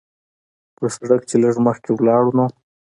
پۀ 0.75 0.85
سړک 0.95 1.21
چې 1.29 1.35
لږ 1.43 1.55
مخکښې 1.65 1.93
لاړو 2.07 2.31
نو 2.37 2.45